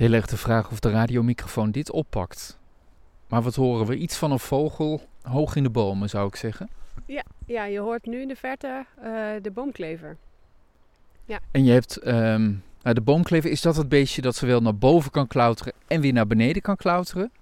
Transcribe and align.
heel 0.00 0.12
erg 0.12 0.26
de 0.26 0.36
vraag 0.36 0.70
of 0.70 0.80
de 0.80 0.90
radiomicrofoon 0.90 1.70
dit 1.70 1.90
oppakt. 1.90 2.58
Maar 3.28 3.42
wat 3.42 3.54
horen 3.54 3.86
we? 3.86 3.96
Iets 3.96 4.16
van 4.16 4.30
een 4.30 4.38
vogel 4.38 5.00
hoog 5.22 5.56
in 5.56 5.62
de 5.62 5.70
bomen, 5.70 6.08
zou 6.08 6.26
ik 6.28 6.36
zeggen. 6.36 6.68
Ja, 7.46 7.64
je 7.64 7.78
hoort 7.78 8.06
nu 8.06 8.20
in 8.20 8.28
de 8.28 8.36
verte 8.36 8.86
eh, 9.02 9.12
de 9.42 9.50
boomklever. 9.50 10.16
En 11.50 11.64
je 11.64 11.72
hebt 11.72 11.96
ehm, 11.96 12.52
nou, 12.82 12.94
de 12.94 13.00
boomklever. 13.00 13.50
Is 13.50 13.60
dat 13.60 13.76
het 13.76 13.88
beestje 13.88 14.22
dat 14.22 14.36
zowel 14.36 14.60
naar 14.60 14.76
boven 14.76 15.10
kan 15.10 15.26
klauteren 15.26 15.72
en 15.86 16.00
weer 16.00 16.12
naar 16.12 16.26
beneden 16.26 16.62
kan 16.62 16.76
klauteren? 16.76 17.32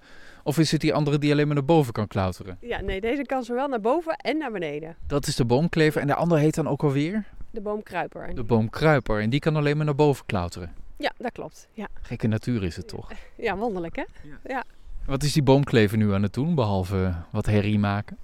Of 0.42 0.58
is 0.58 0.72
het 0.72 0.80
die 0.80 0.94
andere 0.94 1.18
die 1.18 1.32
alleen 1.32 1.46
maar 1.46 1.54
naar 1.56 1.64
boven 1.64 1.92
kan 1.92 2.06
klauteren? 2.06 2.56
Ja, 2.60 2.80
nee, 2.80 3.00
deze 3.00 3.22
kan 3.22 3.44
zowel 3.44 3.68
naar 3.68 3.80
boven 3.80 4.16
en 4.16 4.38
naar 4.38 4.50
beneden. 4.52 4.96
Dat 5.06 5.26
is 5.26 5.36
de 5.36 5.44
boomklever. 5.44 6.00
En 6.00 6.06
de 6.06 6.14
andere 6.14 6.40
heet 6.40 6.54
dan 6.54 6.68
ook 6.68 6.82
alweer 6.82 7.24
De 7.50 7.60
boomkruiper. 7.60 8.34
de 8.34 8.44
boomkruiper. 8.44 9.20
En 9.20 9.30
die 9.30 9.40
kan 9.40 9.56
alleen 9.56 9.76
maar 9.76 9.86
naar 9.86 9.94
boven 9.94 10.26
klauteren. 10.26 10.72
Ja, 10.98 11.12
dat 11.18 11.32
klopt. 11.32 11.68
Ja, 11.72 11.88
Gekke 12.02 12.26
natuur 12.26 12.64
is 12.64 12.76
het 12.76 12.88
toch? 12.88 13.10
ja 13.36 13.56
wonderlijk 13.56 13.96
hè? 13.96 14.04
Wat 15.06 15.22
is 15.22 15.32
die 15.32 15.42
boomklever 15.42 15.98
nu 15.98 16.12
aan 16.12 16.22
het 16.22 16.32
doen, 16.32 16.54
behalve 16.54 17.14
wat 17.30 17.46
herrie 17.46 17.78
maken? 17.78 18.18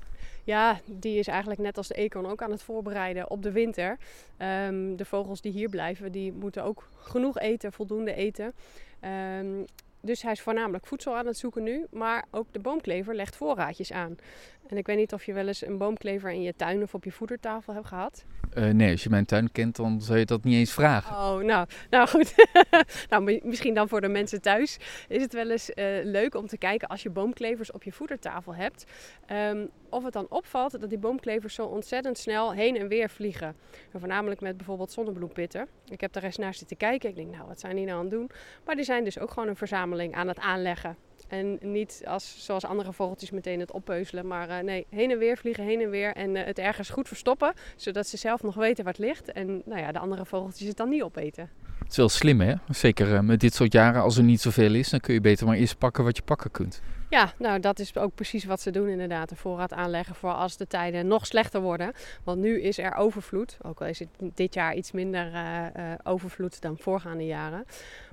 Ja, 0.44 0.80
die 0.86 1.18
is 1.18 1.26
eigenlijk 1.26 1.60
net 1.60 1.76
als 1.76 1.88
de 1.88 1.94
eekhoorn 1.94 2.26
ook 2.26 2.42
aan 2.42 2.50
het 2.50 2.62
voorbereiden 2.62 3.30
op 3.30 3.42
de 3.42 3.52
winter. 3.52 3.98
Ehm, 4.36 4.96
de 4.96 5.04
vogels 5.04 5.40
die 5.40 5.52
hier 5.52 5.68
blijven, 5.68 6.12
die 6.12 6.32
moeten 6.32 6.64
ook 6.64 6.88
genoeg 6.98 7.38
eten, 7.38 7.72
voldoende 7.72 8.14
eten. 8.14 8.52
Ehm, 9.00 9.64
dus 10.04 10.22
hij 10.22 10.32
is 10.32 10.40
voornamelijk 10.40 10.86
voedsel 10.86 11.16
aan 11.16 11.26
het 11.26 11.36
zoeken 11.38 11.62
nu. 11.62 11.86
Maar 11.90 12.24
ook 12.30 12.46
de 12.52 12.58
boomklever 12.58 13.14
legt 13.14 13.36
voorraadjes 13.36 13.92
aan. 13.92 14.16
En 14.66 14.76
ik 14.76 14.86
weet 14.86 14.96
niet 14.96 15.12
of 15.12 15.24
je 15.24 15.32
wel 15.32 15.46
eens 15.46 15.66
een 15.66 15.78
boomklever 15.78 16.30
in 16.30 16.42
je 16.42 16.54
tuin 16.56 16.82
of 16.82 16.94
op 16.94 17.04
je 17.04 17.12
voedertafel 17.12 17.74
hebt 17.74 17.86
gehad. 17.86 18.24
Eh, 18.52 18.64
nee, 18.68 18.90
als 18.90 19.02
je 19.02 19.10
mijn 19.10 19.24
tuin 19.24 19.52
kent, 19.52 19.76
dan 19.76 20.00
zou 20.00 20.18
je 20.18 20.24
dat 20.24 20.44
niet 20.44 20.54
eens 20.54 20.72
vragen. 20.72 21.16
Oh, 21.16 21.42
nou, 21.44 21.66
nou 21.90 22.08
goed. 22.08 22.34
nou, 23.10 23.22
mi- 23.22 23.40
misschien 23.44 23.74
dan 23.74 23.88
voor 23.88 24.00
de 24.00 24.08
mensen 24.08 24.40
thuis 24.40 24.78
is 25.08 25.22
het 25.22 25.32
wel 25.32 25.50
eens 25.50 25.70
eh, 25.72 25.86
leuk 26.02 26.34
om 26.34 26.46
te 26.46 26.58
kijken 26.58 26.88
als 26.88 27.02
je 27.02 27.10
boomklevers 27.10 27.72
op 27.72 27.82
je 27.82 27.92
voedertafel 27.92 28.54
hebt. 28.54 28.84
ehm, 29.26 29.66
of 29.88 30.04
het 30.04 30.12
dan 30.12 30.26
opvalt 30.28 30.80
dat 30.80 30.88
die 30.88 30.98
boomklevers 30.98 31.54
zo 31.54 31.64
ontzettend 31.66 32.18
snel 32.18 32.52
heen 32.52 32.76
en 32.76 32.88
weer 32.88 33.10
vliegen. 33.10 33.56
En 33.92 33.98
voornamelijk 34.00 34.40
met 34.40 34.56
bijvoorbeeld 34.56 34.92
zonnebloempitten. 34.92 35.66
Ik 35.88 36.00
heb 36.00 36.12
daar 36.12 36.22
eens 36.22 36.36
naar 36.36 36.54
zitten 36.54 36.76
kijken. 36.76 37.08
Ik 37.08 37.16
denk, 37.16 37.30
nou, 37.34 37.46
wat 37.48 37.60
zijn 37.60 37.76
die 37.76 37.84
nou 37.84 37.96
aan 37.96 38.04
het 38.04 38.10
doen? 38.14 38.30
Maar 38.64 38.74
die 38.76 38.84
zijn 38.84 39.04
dus 39.04 39.18
ook 39.18 39.30
gewoon 39.30 39.48
een 39.48 39.56
verzameling 39.56 39.92
aan 40.14 40.28
het 40.28 40.38
aanleggen. 40.38 40.96
En 41.28 41.58
niet 41.60 42.02
als, 42.06 42.34
zoals 42.44 42.64
andere 42.64 42.92
vogeltjes 42.92 43.30
meteen 43.30 43.60
het 43.60 43.72
oppeuzelen. 43.72 44.26
Maar 44.26 44.48
eh, 44.48 44.64
nee, 44.64 44.86
heen 44.90 45.10
en 45.10 45.18
weer 45.18 45.36
vliegen, 45.36 45.64
heen 45.64 45.80
en 45.80 45.90
weer. 45.90 46.12
En 46.12 46.36
eh, 46.36 46.44
het 46.44 46.58
ergens 46.58 46.90
goed 46.90 47.08
verstoppen. 47.08 47.52
Zodat 47.76 48.06
ze 48.06 48.16
zelf 48.16 48.42
nog 48.42 48.54
weten 48.54 48.86
het 48.86 48.98
ligt. 48.98 49.32
En 49.32 49.62
nou 49.64 49.80
ja, 49.80 49.92
de 49.92 49.98
andere 49.98 50.24
vogeltjes 50.24 50.68
het 50.68 50.76
dan 50.76 50.88
niet 50.88 51.02
opeten. 51.02 51.50
Het 51.78 51.90
is 51.90 51.96
wel 51.96 52.08
slim, 52.08 52.40
hè? 52.40 52.54
Zeker 52.68 53.14
eh, 53.14 53.20
met 53.20 53.40
dit 53.40 53.54
soort 53.54 53.72
jaren, 53.72 54.02
als 54.02 54.16
er 54.16 54.22
niet 54.22 54.40
zoveel 54.40 54.74
is, 54.74 54.90
dan 54.90 55.00
kun 55.00 55.14
je 55.14 55.20
beter 55.20 55.46
maar 55.46 55.56
eerst 55.56 55.78
pakken 55.78 56.04
wat 56.04 56.16
je 56.16 56.22
pakken 56.22 56.50
kunt. 56.50 56.82
Ja, 57.14 57.32
nou 57.38 57.60
dat 57.60 57.78
is 57.78 57.96
ook 57.96 58.14
precies 58.14 58.44
wat 58.44 58.60
ze 58.60 58.70
doen 58.70 58.88
inderdaad. 58.88 59.30
Een 59.30 59.36
voorraad 59.36 59.72
aanleggen 59.72 60.14
voor 60.14 60.32
als 60.32 60.56
de 60.56 60.66
tijden 60.66 61.06
nog 61.06 61.26
slechter 61.26 61.60
worden. 61.60 61.92
Want 62.24 62.40
nu 62.40 62.60
is 62.60 62.78
er 62.78 62.94
overvloed. 62.94 63.56
Ook 63.62 63.80
al 63.80 63.86
is 63.86 63.98
het 63.98 64.08
dit 64.18 64.54
jaar 64.54 64.74
iets 64.74 64.92
minder 64.92 65.32
eh, 65.34 65.66
eh, 65.66 65.98
overvloed 66.02 66.60
dan 66.60 66.78
voorgaande 66.78 67.26
jaren. 67.26 67.64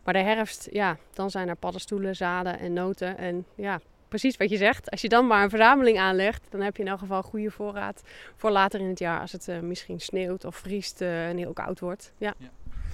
Maar 0.03 0.13
de 0.13 0.19
herfst, 0.19 0.67
ja, 0.71 0.97
dan 1.13 1.29
zijn 1.29 1.47
er 1.47 1.55
paddenstoelen, 1.55 2.15
zaden 2.15 2.59
en 2.59 2.73
noten. 2.73 3.17
En 3.17 3.45
ja, 3.55 3.79
precies 4.07 4.37
wat 4.37 4.49
je 4.49 4.57
zegt. 4.57 4.91
Als 4.91 5.01
je 5.01 5.09
dan 5.09 5.27
maar 5.27 5.43
een 5.43 5.49
verzameling 5.49 5.97
aanlegt, 5.99 6.45
dan 6.49 6.61
heb 6.61 6.75
je 6.75 6.83
in 6.83 6.89
elk 6.89 6.99
geval 6.99 7.23
goede 7.23 7.51
voorraad 7.51 8.01
voor 8.35 8.51
later 8.51 8.79
in 8.79 8.89
het 8.89 8.99
jaar. 8.99 9.19
Als 9.19 9.31
het 9.31 9.47
eh, 9.47 9.59
misschien 9.59 9.99
sneeuwt 9.99 10.45
of 10.45 10.55
vriest 10.55 11.01
en 11.01 11.37
heel 11.37 11.53
koud 11.53 11.79
wordt. 11.79 12.13
Ja. 12.17 12.33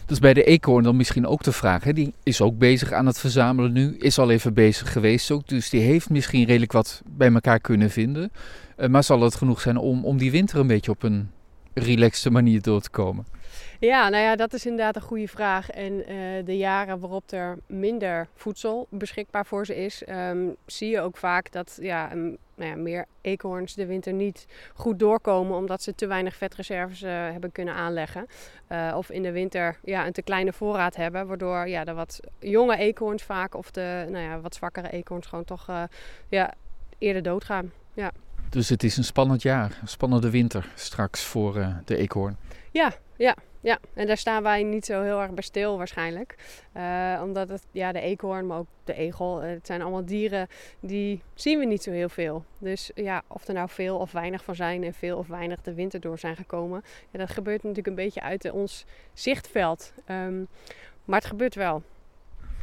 Dus 0.08 0.19
bij 0.19 0.33
de 0.33 0.44
eekhoorn 0.44 0.83
dan 0.83 0.95
misschien 0.95 1.27
ook 1.27 1.44
de 1.44 1.52
vraag, 1.52 1.83
die 1.83 2.13
is 2.23 2.41
ook 2.41 2.58
bezig 2.58 2.91
aan 2.91 3.05
het 3.05 3.19
verzamelen 3.19 3.72
nu, 3.72 3.95
is 3.97 4.19
al 4.19 4.30
even 4.30 4.53
bezig 4.53 4.91
geweest 4.91 5.31
ook, 5.31 5.47
dus 5.47 5.69
die 5.69 5.81
heeft 5.81 6.09
misschien 6.09 6.45
redelijk 6.45 6.72
wat 6.72 7.01
bij 7.06 7.34
elkaar 7.34 7.59
kunnen 7.59 7.90
vinden. 7.90 8.31
Eh, 8.75 8.90
maar 8.90 9.03
zal 9.03 9.22
het 9.22 9.35
genoeg 9.35 9.62
zijn 9.62 9.78
om, 9.78 10.06
om 10.06 10.18
die 10.18 10.31
winter 10.31 10.59
een 10.59 10.68
beetje 10.68 10.91
op 10.91 11.03
een 11.03 11.29
relaxte 11.79 12.29
manier 12.31 12.61
door 12.61 12.81
te 12.81 12.89
komen? 12.89 13.25
Ja, 13.79 14.09
nou 14.09 14.23
ja, 14.23 14.35
dat 14.35 14.53
is 14.53 14.65
inderdaad 14.65 14.95
een 14.95 15.01
goede 15.01 15.27
vraag. 15.27 15.69
En 15.69 16.05
eh, 16.05 16.15
de 16.45 16.57
jaren 16.57 16.99
waarop 16.99 17.31
er 17.31 17.57
minder 17.67 18.27
voedsel 18.35 18.88
beschikbaar 18.89 19.45
voor 19.45 19.65
ze 19.65 19.75
is, 19.75 20.03
ehm, 20.03 20.47
zie 20.65 20.89
je 20.89 20.99
ook 21.01 21.17
vaak 21.17 21.51
dat 21.51 21.77
ja, 21.81 22.11
een- 22.11 22.38
nou 22.55 22.69
ja, 22.69 22.75
meer 22.75 23.05
eekhoorns 23.21 23.73
de 23.75 23.85
winter 23.85 24.13
niet 24.13 24.45
goed 24.73 24.99
doorkomen 24.99 25.57
omdat 25.57 25.81
ze 25.81 25.95
te 25.95 26.07
weinig 26.07 26.35
vetreserves 26.35 27.01
eh, 27.01 27.11
hebben 27.11 27.51
kunnen 27.51 27.73
aanleggen. 27.73 28.25
Eh, 28.67 28.94
of 28.97 29.09
in 29.09 29.23
de 29.23 29.31
winter 29.31 29.77
ja, 29.83 30.05
een 30.05 30.13
te 30.13 30.21
kleine 30.21 30.53
voorraad 30.53 30.95
hebben, 30.95 31.27
waardoor 31.27 31.67
ja, 31.67 31.83
de 31.83 31.94
wat 31.94 32.19
jonge 32.39 32.77
eekhoorns 32.77 33.23
vaak 33.23 33.55
of 33.55 33.71
de 33.71 34.05
nou 34.09 34.23
ja, 34.23 34.39
wat 34.39 34.55
zwakkere 34.55 34.91
eekhoorns 34.91 35.27
gewoon 35.27 35.45
toch 35.45 35.67
ja, 36.29 36.53
eerder 36.97 37.21
doodgaan. 37.23 37.71
Dus 38.50 38.69
het 38.69 38.84
is 38.84 38.97
een 38.97 39.03
spannend 39.03 39.41
jaar, 39.41 39.78
een 39.81 39.88
spannende 39.88 40.30
winter 40.30 40.72
straks 40.75 41.24
voor 41.24 41.58
eh, 41.58 41.75
de 41.85 41.97
eekhoorn. 41.97 42.38
Ja, 42.72 42.94
ja, 43.18 43.35
ja. 43.62 43.80
En 43.94 44.08
daar 44.08 44.18
staan 44.18 44.44
wij 44.44 44.63
niet 44.63 44.85
zo 44.85 45.02
heel 45.02 45.22
erg 45.22 45.31
bij 45.31 45.44
stil 45.44 45.78
waarschijnlijk. 45.78 46.35
Eh, 46.72 47.22
omdat 47.24 47.50
het, 47.50 47.63
ja, 47.72 47.91
de 47.91 48.00
eekhoorn, 48.00 48.47
maar 48.47 48.57
ook 48.57 48.68
de 48.84 48.94
egel, 48.94 49.41
eh, 49.41 49.50
het 49.50 49.66
zijn 49.66 49.81
allemaal 49.81 50.06
dieren 50.06 50.47
die 50.80 51.22
zien 51.34 51.59
we 51.59 51.66
niet 51.66 51.84
zo 51.84 51.91
heel 51.91 52.09
veel. 52.09 52.46
Dus 52.57 52.91
ja, 52.96 53.22
of 53.28 53.47
er 53.47 53.53
nou 53.53 53.69
veel 53.69 53.97
of 53.97 54.12
weinig 54.12 54.44
van 54.44 54.56
zijn 54.56 54.84
en 54.84 54.94
veel 54.94 55.18
of 55.18 55.28
weinig 55.28 55.62
de 55.62 55.74
winter 55.74 56.00
door 56.00 56.19
zijn 56.19 56.36
gekomen. 56.36 56.84
Ja, 57.12 57.19
dat 57.19 57.30
gebeurt 57.30 57.62
natuurlijk 57.63 57.88
een 57.88 57.96
beetje 57.96 58.22
uit 58.22 58.52
ons 58.52 58.86
zichtveld. 59.13 59.94
Ehm, 60.06 60.44
maar 61.06 61.19
het 61.19 61.30
gebeurt 61.30 61.56
wel. 61.56 61.84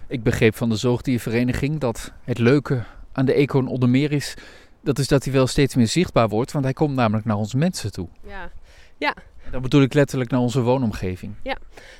Ik 0.06 0.22
begreep 0.22 0.54
van 0.54 0.68
de 0.68 0.76
zoogdiervereniging 0.76 1.80
dat 1.80 2.12
het 2.24 2.38
leuke 2.38 2.84
aan 3.12 3.24
de 3.24 3.34
eekhoorn 3.34 3.66
onder 3.66 3.88
meer 3.88 4.12
is, 4.12 4.34
dat 4.84 4.98
is 4.98 5.08
dat 5.08 5.24
hij 5.24 5.32
wel 5.32 5.46
steeds 5.46 5.74
meer 5.74 5.88
zichtbaar 5.88 6.28
wordt, 6.28 6.52
want 6.52 6.64
hij 6.64 6.74
komt 6.74 6.94
namelijk 6.94 7.26
naar 7.26 7.36
ons 7.36 7.54
mensen 7.54 7.92
toe. 7.92 8.08
Ja. 8.26 8.50
Dat 9.50 9.62
bedoel 9.62 9.82
ik 9.82 9.94
letterlijk 9.94 10.30
naar 10.30 10.40
onze 10.40 10.60
woonomgeving. 10.60 11.34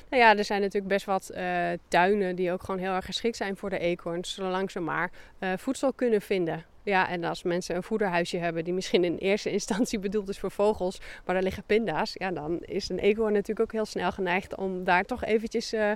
Nou 0.09 0.23
ja, 0.23 0.37
er 0.37 0.43
zijn 0.43 0.61
natuurlijk 0.61 0.93
best 0.93 1.05
wat 1.05 1.29
eh, 1.29 1.67
tuinen 1.87 2.35
die 2.35 2.51
ook 2.51 2.63
gewoon 2.63 2.79
heel 2.79 2.91
erg 2.91 3.05
geschikt 3.05 3.37
zijn 3.37 3.57
voor 3.57 3.69
de 3.69 3.79
eekhoorns, 3.79 4.33
zolang 4.33 4.71
ze 4.71 4.79
maar 4.79 5.11
eh, 5.39 5.49
voedsel 5.57 5.93
kunnen 5.93 6.21
vinden. 6.21 6.63
Ja, 6.83 7.09
en 7.09 7.23
als 7.23 7.43
mensen 7.43 7.75
een 7.75 7.83
voederhuisje 7.83 8.37
hebben 8.37 8.63
die 8.63 8.73
misschien 8.73 9.03
in 9.03 9.17
eerste 9.17 9.51
instantie 9.59 9.99
bedoeld 9.99 10.29
is 10.29 10.39
voor 10.39 10.51
vogels, 10.51 10.99
maar 11.25 11.35
daar 11.35 11.43
liggen 11.43 11.63
pinda's, 11.65 12.13
ja, 12.13 12.31
dan 12.31 12.59
is 12.61 12.89
een 12.89 12.99
eekhoorn 12.99 13.33
natuurlijk 13.33 13.59
ook 13.59 13.71
heel 13.71 13.85
snel 13.85 14.11
geneigd 14.11 14.55
om 14.55 14.83
daar 14.83 15.03
toch 15.03 15.23
eventjes 15.23 15.73
eh, 15.73 15.91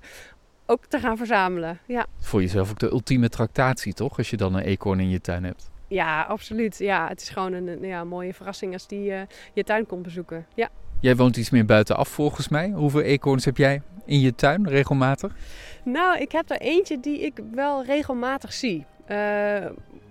ook 0.66 0.86
te 0.86 1.00
gaan 1.00 1.18
verzamelen. 1.18 1.80
Ja. 1.86 2.06
Voor 2.20 2.42
jezelf 2.42 2.70
ook 2.70 2.80
de 2.80 2.92
ultieme 2.92 3.30
tractatie, 3.30 3.94
toch? 3.94 4.18
Als 4.18 4.30
je 4.30 4.38
dan 4.38 4.54
een 4.54 4.64
eekhoorn 4.64 5.00
in 5.00 5.10
je 5.10 5.22
tuin 5.22 5.44
hebt. 5.44 5.70
Ja, 5.90 6.22
absoluut. 6.22 6.78
Ja, 6.78 7.08
het 7.08 7.22
is 7.22 7.30
gewoon 7.30 7.54
een, 7.54 7.80
ja, 7.82 8.04
mooie 8.04 8.34
verrassing 8.34 8.74
als 8.74 8.88
die 8.88 9.12
eh, 9.12 9.22
je 9.54 9.64
tuin 9.64 9.86
komt 9.86 10.04
bezoeken. 10.04 10.46
Ja. 10.56 10.70
Jij 11.00 11.16
woont 11.16 11.38
iets 11.38 11.50
meer 11.50 11.66
buitenaf 11.66 12.10
volgens 12.10 12.48
mij. 12.50 12.70
Hoeveel 12.70 13.02
eekhoorns 13.02 13.46
heb 13.46 13.58
jij 13.58 13.82
in 14.06 14.20
je 14.20 14.36
tuin 14.36 14.68
regelmatig? 14.68 15.36
Nou, 15.84 16.20
ik 16.20 16.32
heb 16.32 16.50
er 16.50 16.62
eentje 16.62 17.00
die 17.00 17.20
ik 17.20 17.40
wel 17.52 17.84
regelmatig 17.84 18.54
zie. 18.54 18.86
Eh, 19.06 19.18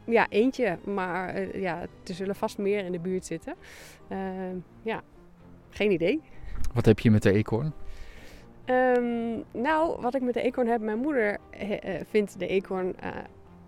ja, 0.04 0.26
eentje, 0.28 0.78
maar 0.84 1.28
eh, 1.28 1.60
ja, 1.60 1.80
er 1.80 2.14
zullen 2.14 2.34
vast 2.34 2.58
meer 2.58 2.84
in 2.84 2.92
de 2.92 3.00
buurt 3.00 3.26
zitten. 3.26 3.54
Ja, 4.82 5.02
geen 5.70 5.90
idee. 5.90 6.20
Wat 6.74 6.84
heb 6.84 6.98
je 6.98 7.10
met 7.10 7.22
de 7.22 7.32
eekhoorn? 7.32 7.72
Ehm, 8.64 9.36
nou, 9.52 10.00
wat 10.00 10.14
ik 10.14 10.22
met 10.22 10.34
de 10.34 10.42
eekhoorn 10.42 10.68
heb, 10.68 10.80
mijn 10.80 10.98
moeder 10.98 11.38
vindt 12.10 12.38
de 12.38 12.46
eekhoorn 12.46 12.94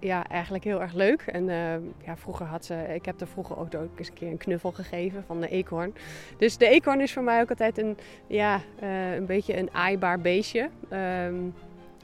ja, 0.00 0.27
eigenlijk 0.27 0.65
heel 0.65 0.81
erg 0.81 0.93
leuk. 0.93 1.22
En 1.22 1.49
eh, 1.49 2.06
ja, 2.06 2.16
vroeger 2.16 2.47
had 2.47 2.65
ze, 2.65 2.75
ik 2.94 3.05
heb 3.05 3.21
er 3.21 3.27
vroeger 3.27 3.59
ook, 3.59 3.75
ook 3.75 3.99
eens 3.99 4.09
een 4.09 4.15
keer 4.15 4.31
een 4.31 4.38
knuffel 4.38 4.72
gegeven 4.72 5.25
van 5.27 5.41
de 5.41 5.49
eekhoorn. 5.49 5.94
Dus 6.38 6.56
de 6.56 6.69
eekhoorn 6.69 7.00
is 7.00 7.12
voor 7.12 7.22
mij 7.22 7.41
ook 7.41 7.50
altijd 7.50 7.78
een, 7.78 7.97
ja, 8.27 8.61
eh, 8.81 9.15
een 9.15 9.27
beetje 9.27 9.56
een 9.56 9.75
aaibaar 9.75 10.20
beestje. 10.20 10.69
Ehm, 10.88 11.35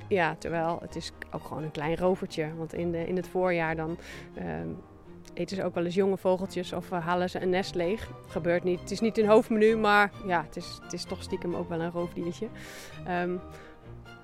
ja, 0.08 0.37
terwijl 0.38 0.78
het 0.81 0.96
is 0.96 1.12
ook 1.31 1.44
gewoon 1.44 1.62
een 1.62 1.70
klein 1.70 1.96
rovertje. 1.96 2.54
Want 2.56 2.75
in, 2.75 2.93
de, 2.93 3.06
in 3.06 3.16
het 3.16 3.28
voorjaar 3.28 3.76
dan 3.76 3.99
ehm, 4.34 4.69
eten 5.34 5.56
ze 5.56 5.64
ook 5.64 5.75
wel 5.75 5.84
eens 5.84 5.94
jonge 5.94 6.16
vogeltjes 6.16 6.72
of 6.72 6.90
eh, 6.90 7.06
halen 7.06 7.31
ze 7.31 7.40
een 7.40 7.50
nest 7.50 7.75
leeg. 7.75 8.10
Gebeurt 8.26 8.64
niet. 8.64 8.81
Het 8.81 8.90
is 8.90 9.00
niet 9.00 9.19
een 9.19 9.28
hoofdmenu, 9.28 9.76
maar 9.76 10.10
ja, 10.26 10.42
het 10.42 10.56
is, 10.56 10.78
het 10.82 10.92
is 10.92 11.04
toch 11.04 11.22
stiekem 11.22 11.54
ook 11.54 11.69
wel 11.69 11.81
een 11.81 11.90
roofdiertje. 11.90 12.49
Ehm, 13.06 13.34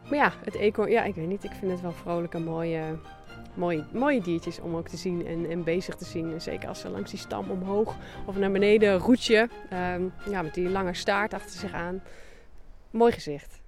maar 0.09 0.19
ja, 0.19 0.33
het 0.45 0.55
eekhoorn, 0.55 0.91
ja, 0.91 1.05
ik 1.05 1.15
weet 1.15 1.29
niet. 1.29 1.45
Ik 1.45 1.53
vind 1.53 1.71
het 1.71 1.81
wel 1.81 1.93
vrolijke, 1.93 2.39
mooie, 2.39 2.83
mooie, 3.55 3.85
mooie 3.93 4.21
diertjes 4.21 4.61
om 4.61 4.77
ook 4.77 4.89
te 4.89 4.97
zien 4.97 5.27
en, 5.27 5.51
en 5.51 5.65
bezig 5.65 5.95
te 5.95 6.05
zien. 6.05 6.33
En 6.33 6.41
zeker 6.41 6.69
als 6.69 6.81
ze 6.81 6.89
langs 6.89 7.11
die 7.11 7.19
stam 7.19 7.51
omhoog 7.51 7.97
of 8.27 8.37
naar 8.37 8.51
beneden 8.51 8.99
roetje. 8.99 9.49
Ehm, 9.71 10.03
ja, 10.31 10.43
met 10.43 10.55
die 10.55 10.69
lange 10.69 10.95
staart 10.95 11.35
achter 11.35 11.59
zich 11.59 11.73
aan. 11.73 12.03
Mooi 12.91 13.13
gezicht. 13.13 13.61